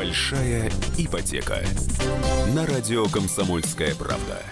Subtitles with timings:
[0.00, 1.58] Большая ипотека.
[2.54, 4.42] На радио «Комсомольская правда».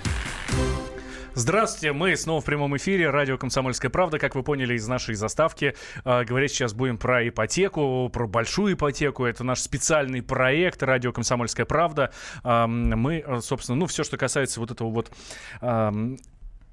[1.33, 3.09] Здравствуйте, мы снова в прямом эфире.
[3.09, 4.19] Радио «Комсомольская правда».
[4.19, 5.75] Как вы поняли из нашей заставки,
[6.05, 9.25] э, говорить сейчас будем про ипотеку, про большую ипотеку.
[9.25, 12.13] Это наш специальный проект «Радио «Комсомольская правда».
[12.45, 15.11] Мы, собственно, ну, все, что касается вот этого вот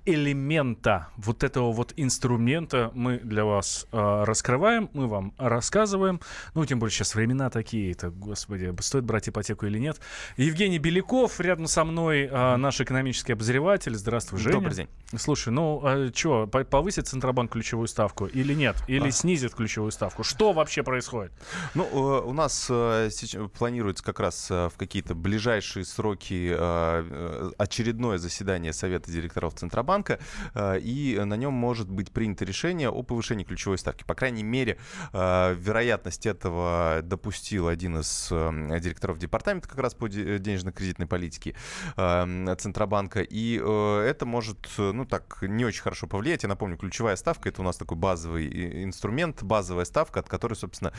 [0.05, 6.21] элемента вот этого вот инструмента мы для вас э, раскрываем, мы вам рассказываем.
[6.53, 9.99] Ну, тем более сейчас времена такие, это, господи, стоит брать ипотеку или нет.
[10.37, 13.95] Евгений Беляков рядом со мной, э, наш экономический обозреватель.
[13.95, 14.55] Здравствуй, Женя.
[14.55, 14.87] Добрый день.
[15.17, 18.75] Слушай, ну, а что, повысит Центробанк ключевую ставку или нет?
[18.87, 19.11] Или а.
[19.11, 20.23] снизит ключевую ставку?
[20.23, 21.31] Что вообще происходит?
[21.73, 23.09] Ну, э, у нас э,
[23.57, 30.19] планируется как раз э, в какие-то ближайшие сроки э, очередное заседание Совета директоров Центробанка Центробанка,
[30.53, 34.03] э, и на нем может быть принято решение о повышении ключевой ставки.
[34.03, 34.77] По крайней мере,
[35.13, 41.55] э, вероятность этого допустил один из э, директоров департамента как раз по денежно-кредитной политике
[41.95, 46.43] Центробанка, и это может, ну так, не очень хорошо повлиять.
[46.43, 50.93] Я напомню, ключевая ставка— это у нас такой базовый инструмент, базовая ставка, от которой, собственно,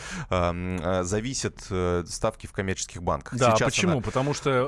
[1.04, 1.60] зависят
[2.08, 3.38] ставки в коммерческих банках.
[3.38, 3.92] Да, Сейчас почему?
[3.92, 4.00] Она...
[4.00, 4.66] Потому что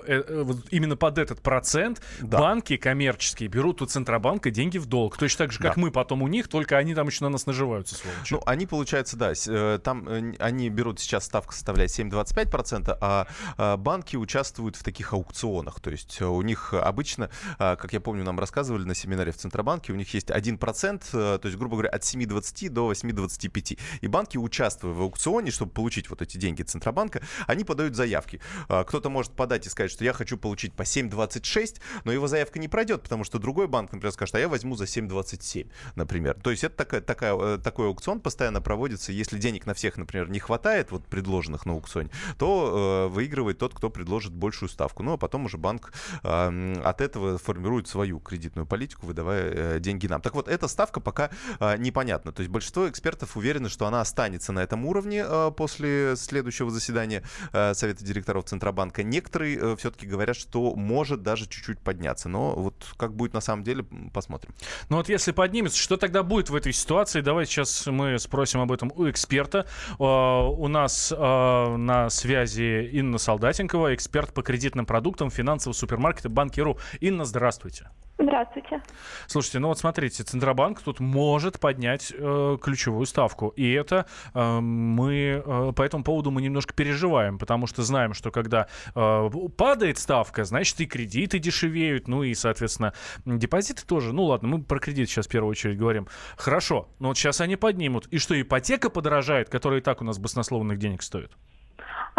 [0.70, 2.38] именно под этот процент да.
[2.38, 5.16] банки коммерческие берут у Центробанка Центробанка деньги в долг.
[5.16, 5.80] Точно так же, как да.
[5.80, 8.34] мы потом у них, только они там еще на нас наживаются, сволочи.
[8.34, 13.76] Ну, они, получается, да, э, там э, они берут сейчас, ставка составляет 7,25%, а, а
[13.76, 15.78] банки участвуют в таких аукционах.
[15.78, 19.92] То есть э, у них обычно, как я помню, нам рассказывали на семинаре в Центробанке,
[19.92, 23.78] у них есть 1%, то есть, грубо говоря, от 7,20 до 8,25.
[24.00, 28.40] И банки, участвуя в аукционе, чтобы получить вот эти деньги Центробанка, они подают заявки.
[28.66, 32.66] Кто-то может подать и сказать, что я хочу получить по 7,26, но его заявка не
[32.66, 36.36] пройдет, потому что другой банк, например, например, скажет, а я возьму за 7,27, например.
[36.42, 39.12] То есть это такая, такая, э, такой аукцион постоянно проводится.
[39.12, 43.74] Если денег на всех, например, не хватает, вот предложенных на аукционе, то э, выигрывает тот,
[43.74, 45.02] кто предложит большую ставку.
[45.02, 45.92] Ну, а потом уже банк
[46.22, 50.20] э, от этого формирует свою кредитную политику, выдавая э, деньги нам.
[50.20, 52.32] Так вот, эта ставка пока э, непонятна.
[52.32, 57.22] То есть большинство экспертов уверены, что она останется на этом уровне э, после следующего заседания
[57.52, 59.02] э, Совета директоров Центробанка.
[59.02, 62.28] Некоторые э, все-таки говорят, что может даже чуть-чуть подняться.
[62.28, 64.54] Но вот как будет на самом деле, посмотрим.
[64.88, 67.20] Ну вот если поднимется, что тогда будет в этой ситуации?
[67.20, 69.66] Давайте сейчас мы спросим об этом у эксперта.
[69.98, 76.78] Uh, у нас uh, на связи Инна Солдатенкова, эксперт по кредитным продуктам финансового супермаркета Банкиру.
[77.00, 77.90] Инна, здравствуйте.
[78.18, 78.82] Здравствуйте.
[79.28, 83.48] Слушайте, ну вот смотрите, Центробанк тут может поднять э, ключевую ставку.
[83.50, 88.32] И это э, мы э, по этому поводу мы немножко переживаем, потому что знаем, что
[88.32, 92.92] когда э, падает ставка, значит и кредиты дешевеют, ну и, соответственно,
[93.24, 94.12] депозиты тоже.
[94.12, 96.08] Ну ладно, мы про кредит сейчас в первую очередь говорим.
[96.36, 98.08] Хорошо, но вот сейчас они поднимут.
[98.08, 101.30] И что, ипотека подорожает, которая и так у нас баснословных денег стоит?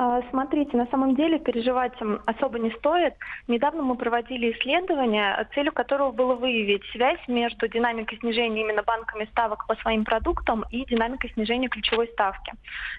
[0.02, 1.92] А, смотрите, на самом деле переживать
[2.26, 3.16] особо не стоит.
[3.50, 9.68] Недавно мы проводили исследование, целью которого было выявить связь между динамикой снижения именно банками ставок
[9.68, 12.54] по своим продуктам и динамикой снижения ключевой ставки.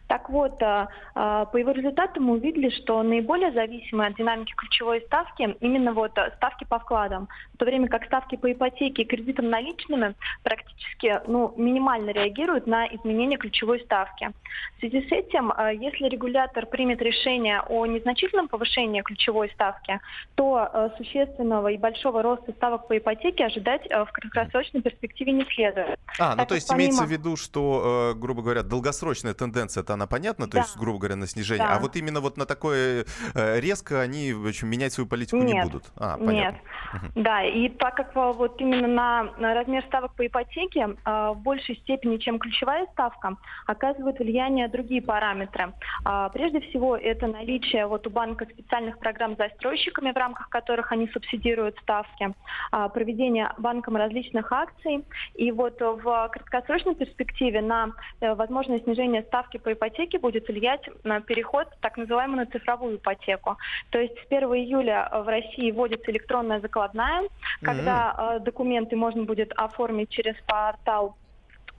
[0.08, 5.00] Так вот, а, а, по его результатам мы увидели, что наиболее зависимы от динамики ключевой
[5.06, 9.48] ставки именно вот ставки по вкладам, в то время как ставки по ипотеке и кредитам
[9.48, 14.28] наличными практически ну, минимально реагируют на изменение ключевой ставки.
[14.76, 15.50] В связи с этим,
[15.80, 20.00] если регулятор примет примет решение о незначительном повышении ключевой ставки,
[20.34, 25.44] то э, существенного и большого роста ставок по ипотеке ожидать э, в краткосрочной перспективе не
[25.44, 25.98] следует.
[26.18, 26.86] А, ну то есть помимо...
[26.86, 30.60] имеется в виду, что, э, грубо говоря, долгосрочная тенденция, это она понятна, то да.
[30.60, 31.76] есть, грубо говоря, на снижение, да.
[31.76, 35.62] а вот именно вот на такое резко они в общем, менять свою политику нет, не
[35.62, 35.84] будут?
[35.96, 36.32] А, понятно.
[36.32, 36.54] Нет,
[36.94, 37.22] угу.
[37.22, 42.16] да, и так как вот именно на, на размер ставок по ипотеке в большей степени,
[42.16, 43.36] чем ключевая ставка,
[43.66, 45.72] оказывают влияние другие параметры.
[46.04, 50.48] А, прежде всего, всего это наличие вот у банка специальных программ с застройщиками, в рамках
[50.48, 52.32] которых они субсидируют ставки,
[52.72, 55.04] а, проведение банком различных акций.
[55.34, 61.20] И вот в краткосрочной перспективе на э, возможное снижение ставки по ипотеке будет влиять на
[61.20, 63.56] переход так называемую на цифровую ипотеку.
[63.90, 67.24] То есть с 1 июля в России вводится электронная закладная,
[67.62, 68.40] когда mm-hmm.
[68.40, 71.16] документы можно будет оформить через портал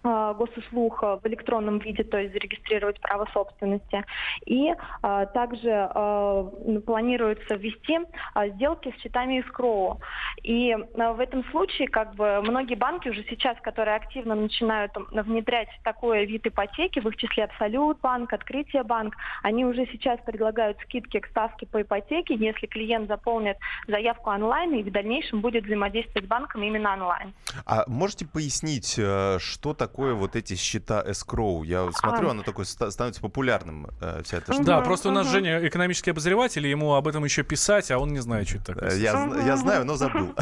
[0.03, 4.03] госуслуг в электронном виде, то есть зарегистрировать право собственности.
[4.45, 6.44] И а, также а,
[6.86, 8.00] планируется ввести
[8.33, 10.00] а, сделки с счетами искроу.
[10.44, 16.25] И в этом случае как бы многие банки уже сейчас, которые активно начинают внедрять такой
[16.25, 21.27] вид ипотеки, в их числе Абсолют банк, Открытие банк, они уже сейчас предлагают скидки к
[21.27, 23.57] ставке по ипотеке, если клиент заполнит
[23.88, 27.33] заявку онлайн и в дальнейшем будет взаимодействовать с банком именно онлайн.
[27.65, 31.66] А можете пояснить, э, что такое такое вот эти счета escrow?
[31.66, 32.32] Я смотрю, А.
[32.32, 34.64] оно такое ста- становится популярным, э, вся эта Мгм.
[34.64, 35.28] Да, просто у нас.
[35.28, 38.90] Женя экономический обозреватель, ему об этом еще писать, а он не знает, что это такое.
[38.92, 40.34] Э, Я, я знаю, но забыл.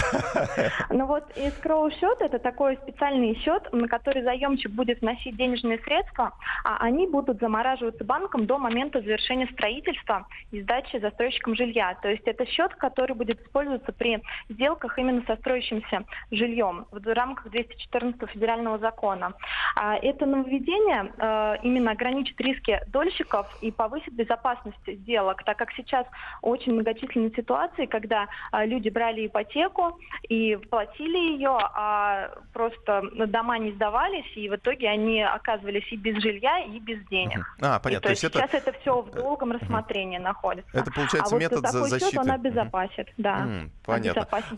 [0.89, 6.31] Ну вот escrow счет это такой специальный счет, на который заемщик будет вносить денежные средства,
[6.63, 11.95] а они будут замораживаться банком до момента завершения строительства и сдачи застройщиком жилья.
[12.01, 17.49] То есть это счет, который будет использоваться при сделках именно со строящимся жильем в рамках
[17.51, 19.33] 214 федерального закона.
[19.75, 26.05] А Это нововведение э, именно ограничит риски дольщиков и повысит безопасность сделок, так как сейчас
[26.41, 33.71] очень многочисленные ситуации, когда а, люди брали ипотеку и платили ее, а просто дома не
[33.73, 37.45] сдавались, и в итоге они оказывались и без жилья, и без денег.
[37.61, 38.01] А, И понятно.
[38.01, 40.69] то есть это, сейчас это все в долгом рассмотрении находится.
[40.77, 42.11] это получается а вот метод такой за защиты.
[42.11, 43.39] счет он обезопасит, да.
[43.39, 44.21] М, Понятно.
[44.21, 44.53] обезопасит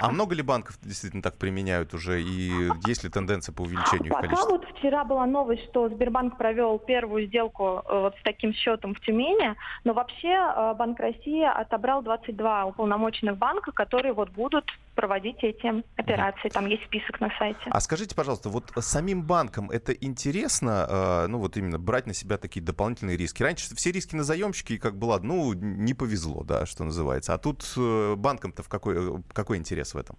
[0.00, 2.22] А, а много ли банков действительно так применяют уже?
[2.22, 4.68] И есть ли тенденция по увеличению их Пока количества?
[4.68, 9.00] вот вчера была новость, что Сбербанк провел первую сделку э, вот с таким счетом в
[9.00, 14.64] Тюмени, но вообще э, Банк России отобрал 22 уполномоченных банка, которые вот будут
[14.94, 16.48] проводить эти операции.
[16.48, 17.60] Там есть список на сайте.
[17.70, 22.36] А скажите, пожалуйста, вот самим банкам это интересно, э, ну вот именно брать на себя
[22.38, 23.42] такие дополнительные риски?
[23.42, 27.34] Раньше все риски на заемщики, как было, ну, не повезло, да, что называется.
[27.34, 30.16] А тут банкам-то в какой, какой интерес в этом?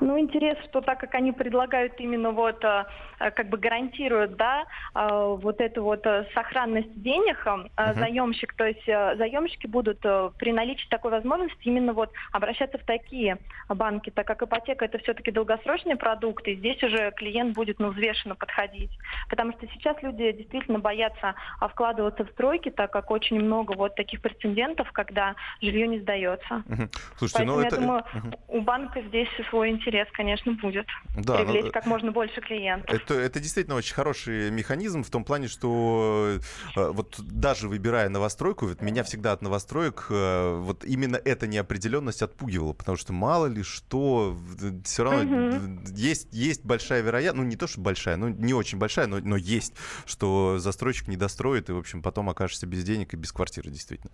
[0.00, 2.84] Ну, интерес, что так как они предлагают именно вот, э,
[3.20, 4.64] э, как бы гарантируют, да,
[4.94, 6.04] э, вот эту вот
[6.34, 7.68] сохранность денег, Мгм.
[7.76, 13.38] заемщик, то есть заемщики будут при наличии такой возможности именно вот обращаться в такие
[13.68, 18.34] банки, так как ипотека это все-таки долгосрочный продукт, и здесь уже клиент будет, ну, взвешенно
[18.34, 18.90] подходить.
[19.28, 23.94] Потому что сейчас люди действительно боятся а, вкладываться в стройки, так как очень много вот
[23.94, 26.62] таких прецедентов, когда жилье не сдается.
[26.66, 26.90] Мгм.
[27.16, 27.76] Слушайте, Поэтому ну я это...
[27.76, 28.34] думаю, Мгм.
[28.48, 30.86] у банка здесь свой интерес, конечно, будет.
[31.14, 32.90] Да, ну, привлечь как можно больше клиентов.
[32.94, 36.38] Это, это действительно очень хороший механизм в том плане, что
[36.76, 42.22] э, вот даже выбирая новостройку, вот меня всегда от новостроек э, вот именно эта неопределенность
[42.22, 44.36] отпугивала, потому что мало ли что,
[44.84, 45.84] все равно Мгм.
[45.94, 49.36] есть, есть большая вероятность, ну не то, что большая, ну не очень большая, но, но
[49.36, 49.74] есть,
[50.06, 54.10] что застройщик не достроит, и, в общем, потом окажешься без денег и без квартиры, действительно.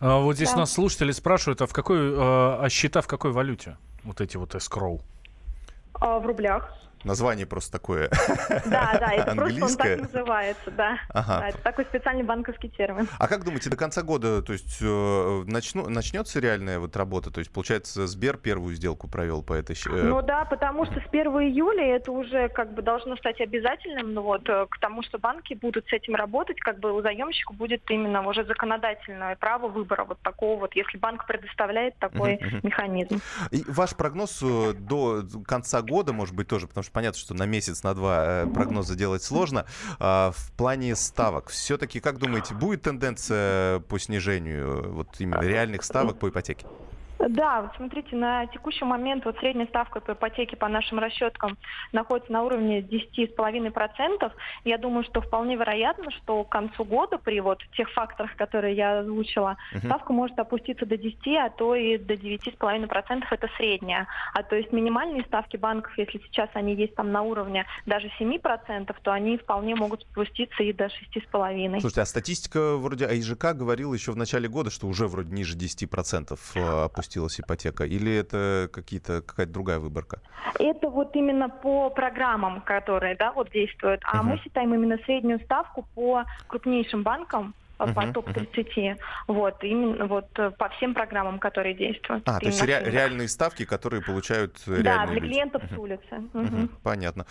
[0.00, 0.58] А вот здесь Да.
[0.58, 3.76] нас слушатели спрашивают, а в какой, э, а счета в какой валюте?
[4.04, 5.00] Вот эти вот escrow.
[5.94, 6.74] А, в рублях.
[7.04, 8.10] Название просто такое.
[8.66, 10.98] Да, да, это просто он так называется, да.
[11.10, 11.40] Ага.
[11.40, 13.08] Да, Это такой специальный банковский термин.
[13.18, 17.30] А как думаете, до конца года, то есть э, начну, начнется реальная вот работа?
[17.30, 19.76] То есть, получается, Сбер первую сделку провел по этой...
[19.76, 24.14] э, Ну да, потому что с 1 июля это уже как бы должно стать обязательным,
[24.14, 27.52] ну вот, э, к тому, что банки будут с этим работать, как бы у заемщика
[27.52, 33.20] будет именно уже законодательное право выбора вот такого вот, если банк предоставляет такой механизм.
[33.50, 37.82] И ваш прогноз до конца года, может быть, тоже, потому что понятно, что на месяц,
[37.82, 39.66] на два э, прогнозы делать сложно.
[39.98, 45.84] А, В плане ставок, все-таки, как думаете, будет тенденция по снижению э, вот именно реальных
[45.84, 46.66] ставок по ипотеке?
[47.18, 51.56] Да, вот смотрите, на текущий момент вот средняя ставка по ипотеке по нашим расчеткам
[51.92, 54.32] находится на уровне 10,5%.
[54.64, 59.00] Я думаю, что вполне вероятно, что к концу года при вот тех факторах, которые я
[59.00, 59.86] озвучила, Мгм.
[59.86, 64.06] ставка может опуститься до 10, а то и до 9,5% это средняя.
[64.34, 68.94] А то есть минимальные ставки банков, если сейчас они есть там на уровне даже 7%,
[69.02, 71.80] то они вполне могут спуститься и до 6,5%.
[71.80, 76.38] Слушайте, а статистика вроде АИЖК говорила еще в начале года, что уже вроде ниже 10%
[76.54, 77.84] э, опустилась ипотека.
[77.84, 80.20] Или это какие-то, какая-то другая выборка?
[80.58, 84.00] Это вот именно по программам, которые да, вот действуют.
[84.04, 84.32] А Мгм.
[84.32, 88.96] мы считаем именно среднюю ставку по крупнейшим банкам, э, по Мгм, топ-30.
[89.28, 92.28] Вот, именно вот э, по всем программам, которые действуют.
[92.28, 95.26] А, то есть ре- реальные ставки, которые получают э, Да, реальные для люди.
[95.32, 95.74] клиентов Мгм.
[95.74, 96.14] с улицы.
[96.34, 96.68] Мгм, Мгм.
[96.82, 97.24] Понятно.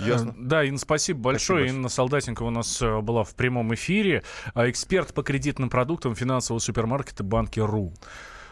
[0.00, 0.34] Ясно.
[0.36, 1.60] Да, Инна, спасибо большое.
[1.60, 1.78] большое.
[1.78, 4.22] Инна Солдатенко у нас была в прямом эфире.
[4.54, 7.92] Эксперт по кредитным продуктам финансового супермаркета Банки РУ.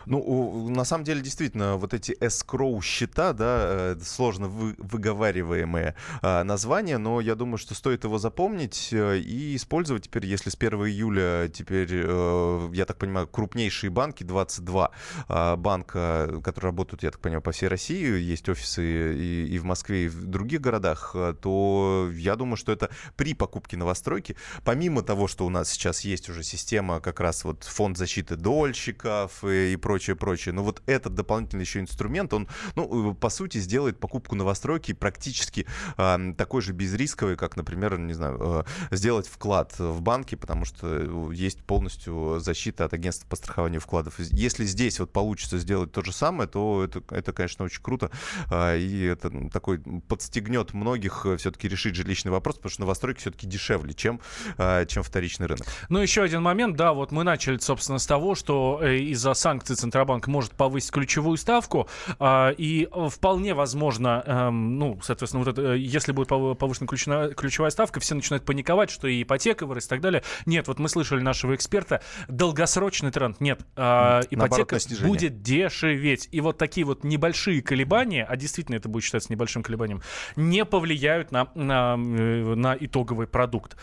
[0.07, 6.43] Ну, на самом деле, действительно, вот эти escrow счета, да, э, сложно вы- выговариваемые э,
[6.43, 10.87] названия, но я думаю, что стоит его запомнить э, и использовать теперь, если с 1
[10.87, 14.91] июля теперь, э, я так понимаю, крупнейшие банки, 22
[15.29, 19.65] э, банка, которые работают, я так понимаю, по всей России, есть офисы и, и в
[19.65, 25.29] Москве, и в других городах, то я думаю, что это при покупке новостройки, помимо того,
[25.29, 29.77] что у нас сейчас есть уже система как раз вот фонд защиты дольщиков и, и
[29.91, 30.55] прочее, прочее.
[30.55, 35.67] Но вот этот дополнительный еще инструмент, он, ну, по сути, сделает покупку новостройки практически
[35.97, 41.33] э, такой же безрисковой, как, например, не знаю, э, сделать вклад в банке, потому что
[41.33, 44.21] есть полностью защита от агентства по страхованию вкладов.
[44.21, 48.13] Если здесь вот получится сделать то же самое, то это, это конечно, очень круто.
[48.49, 53.93] Э, и это такой подстегнет многих все-таки решить жилищный вопрос, потому что новостройки все-таки дешевле,
[53.93, 54.21] чем,
[54.57, 55.67] э, чем вторичный рынок.
[55.89, 59.80] Ну, еще один момент, да, вот мы начали, собственно, с того, что э, из-за санкций
[59.81, 66.13] Центробанк может повысить ключевую ставку, э, и вполне возможно, э, ну, соответственно, вот это, если
[66.13, 70.23] будет повышена ключевая, ключевая ставка, все начинают паниковать, что и ипотека вырастет и так далее.
[70.47, 76.29] Нет, вот мы слышали нашего эксперта, долгосрочный тренд, нет, э, ипотека будет дешеветь.
[76.31, 80.03] И вот такие вот небольшие колебания, а действительно это будет считаться небольшим колебанием,
[80.37, 83.77] не повлияют на, на, э, на итоговый продукт.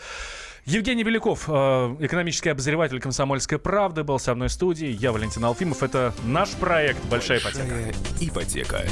[0.68, 4.88] Евгений Беляков, э, экономический обозреватель «Комсомольской правды», был со мной в студии.
[5.00, 5.82] Я Валентин Алфимов.
[5.82, 8.84] Это наш проект «Большая, Большая ипотека».
[8.84, 8.86] ипотека.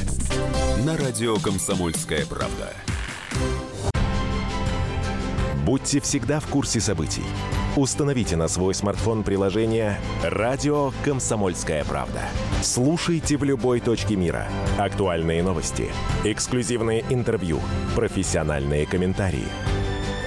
[0.86, 2.72] На радио «Комсомольская правда».
[5.66, 7.24] Будьте всегда в курсе событий.
[7.76, 12.22] Установите на свой смартфон приложение «Радио Комсомольская правда».
[12.62, 14.48] Слушайте в любой точке мира.
[14.78, 15.90] Актуальные новости,
[16.24, 17.60] эксклюзивные интервью,
[17.94, 19.44] профессиональные комментарии–